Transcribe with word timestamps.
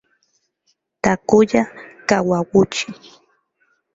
Takuya 1.03 1.63
Kawaguchi 2.09 2.85